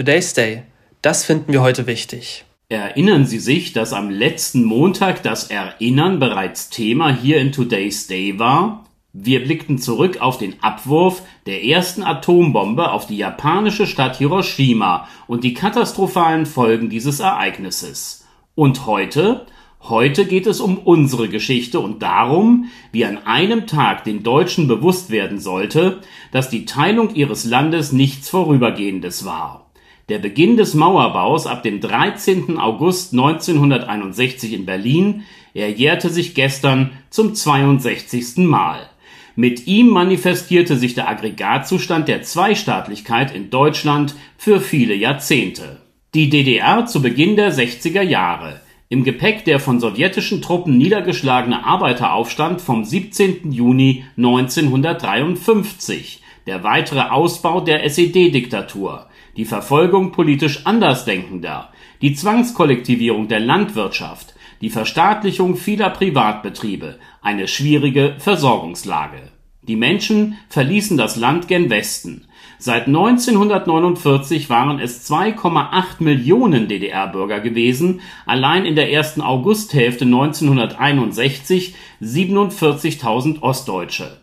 [0.00, 0.62] Today's Day.
[1.02, 2.46] Das finden wir heute wichtig.
[2.70, 8.38] Erinnern Sie sich, dass am letzten Montag das Erinnern bereits Thema hier in Today's Day
[8.38, 8.86] war?
[9.12, 15.44] Wir blickten zurück auf den Abwurf der ersten Atombombe auf die japanische Stadt Hiroshima und
[15.44, 18.26] die katastrophalen Folgen dieses Ereignisses.
[18.54, 19.44] Und heute?
[19.82, 25.10] Heute geht es um unsere Geschichte und darum, wie an einem Tag den Deutschen bewusst
[25.10, 26.00] werden sollte,
[26.32, 29.69] dass die Teilung ihres Landes nichts Vorübergehendes war.
[30.10, 32.58] Der Beginn des Mauerbaus ab dem 13.
[32.58, 35.22] August 1961 in Berlin,
[35.54, 38.38] er jährte sich gestern zum 62.
[38.38, 38.90] Mal.
[39.36, 45.80] Mit ihm manifestierte sich der Aggregatzustand der Zweistaatlichkeit in Deutschland für viele Jahrzehnte.
[46.14, 48.62] Die DDR zu Beginn der 60er Jahre.
[48.88, 53.52] Im Gepäck der von sowjetischen Truppen niedergeschlagene Arbeiteraufstand vom 17.
[53.52, 59.06] Juni 1953, der weitere Ausbau der SED-Diktatur,
[59.40, 61.70] die Verfolgung politisch Andersdenkender,
[62.02, 69.30] die Zwangskollektivierung der Landwirtschaft, die Verstaatlichung vieler Privatbetriebe, eine schwierige Versorgungslage.
[69.62, 72.26] Die Menschen verließen das Land gen Westen.
[72.58, 83.40] Seit 1949 waren es 2,8 Millionen DDR-Bürger gewesen, allein in der ersten Augusthälfte 1961 47.000
[83.40, 84.18] Ostdeutsche.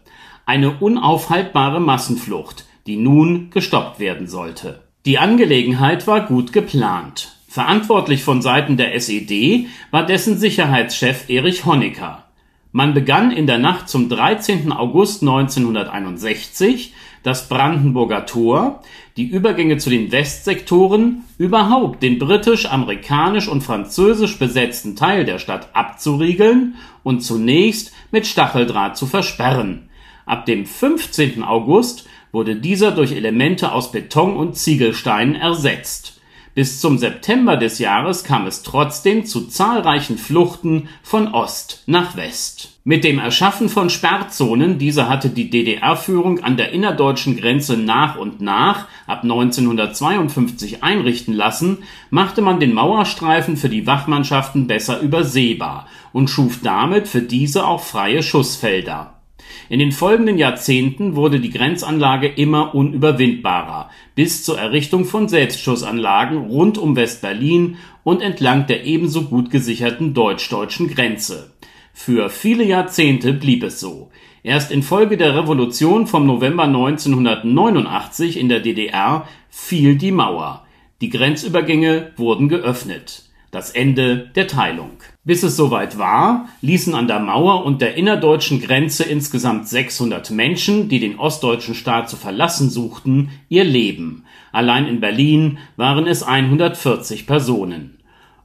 [0.45, 4.86] Eine unaufhaltbare Massenflucht, die nun gestoppt werden sollte.
[5.07, 7.37] Die Angelegenheit war gut geplant.
[7.47, 12.25] Verantwortlich von Seiten der SED war dessen Sicherheitschef Erich Honecker.
[12.73, 14.69] Man begann in der Nacht zum 13.
[14.73, 18.81] August 1961 das Brandenburger Tor,
[19.15, 25.69] die Übergänge zu den Westsektoren, überhaupt den britisch, amerikanisch und französisch besetzten Teil der Stadt
[25.71, 29.87] abzuriegeln und zunächst mit Stacheldraht zu versperren.
[30.25, 31.43] Ab dem 15.
[31.43, 36.17] August wurde dieser durch Elemente aus Beton und Ziegelsteinen ersetzt.
[36.57, 42.79] Bis zum September des Jahres kam es trotzdem zu zahlreichen Fluchten von Ost nach West.
[42.83, 48.41] Mit dem Erschaffen von Sperrzonen, diese hatte die DDR-Führung an der innerdeutschen Grenze nach und
[48.41, 56.27] nach ab 1952 einrichten lassen, machte man den Mauerstreifen für die Wachmannschaften besser übersehbar und
[56.27, 59.16] schuf damit für diese auch freie Schussfelder.
[59.69, 66.77] In den folgenden Jahrzehnten wurde die Grenzanlage immer unüberwindbarer, bis zur Errichtung von Selbstschussanlagen rund
[66.77, 71.51] um West-Berlin und entlang der ebenso gut gesicherten deutsch-deutschen Grenze.
[71.93, 74.09] Für viele Jahrzehnte blieb es so.
[74.43, 80.65] Erst infolge der Revolution vom November 1989 in der DDR fiel die Mauer.
[81.01, 83.26] Die Grenzübergänge wurden geöffnet.
[83.51, 84.91] Das Ende der Teilung.
[85.23, 90.89] Bis es soweit war, ließen an der Mauer und der innerdeutschen Grenze insgesamt 600 Menschen,
[90.89, 94.25] die den ostdeutschen Staat zu verlassen suchten, ihr Leben.
[94.51, 97.97] Allein in Berlin waren es 140 Personen.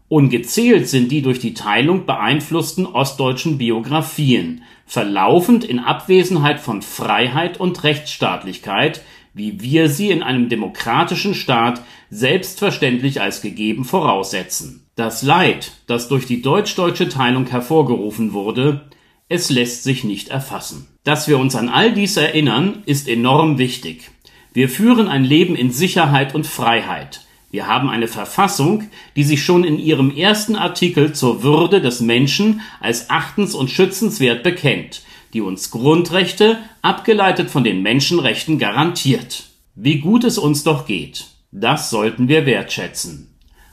[0.09, 7.83] Ungezählt sind die durch die Teilung beeinflussten ostdeutschen Biografien, verlaufend in Abwesenheit von Freiheit und
[7.83, 9.01] Rechtsstaatlichkeit,
[9.34, 14.87] wie wir sie in einem demokratischen Staat selbstverständlich als gegeben voraussetzen.
[14.94, 18.91] Das Leid, das durch die deutsch-deutsche Teilung hervorgerufen wurde,
[19.28, 20.88] es lässt sich nicht erfassen.
[21.04, 24.10] Dass wir uns an all dies erinnern, ist enorm wichtig.
[24.53, 27.22] Wir führen ein Leben in Sicherheit und Freiheit.
[27.50, 32.60] Wir haben eine Verfassung, die sich schon in ihrem ersten Artikel zur Würde des Menschen
[32.81, 39.44] als achtens- und schützenswert bekennt, die uns Grundrechte, abgeleitet von den Menschenrechten, garantiert.
[39.75, 41.26] Wie gut es uns doch geht.
[41.50, 43.28] Das sollten wir wertschätzen.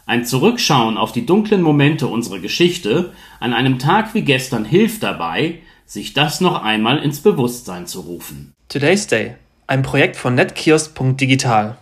[0.05, 5.59] Ein Zurückschauen auf die dunklen Momente unserer Geschichte an einem Tag wie gestern hilft dabei,
[5.85, 8.53] sich das noch einmal ins Bewusstsein zu rufen.
[8.69, 9.35] Today's Day,
[9.67, 11.79] ein Projekt von netkiosk.digital.